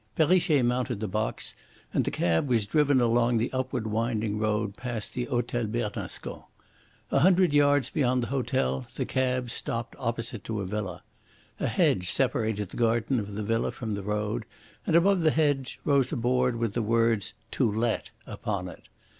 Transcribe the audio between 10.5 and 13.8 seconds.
a villa. A hedge separated the garden of the villa